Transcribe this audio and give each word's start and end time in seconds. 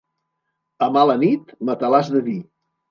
A 0.87 0.89
mala 0.97 1.19
nit, 1.27 1.55
matalàs 1.71 2.13
de 2.17 2.29
vi. 2.31 2.39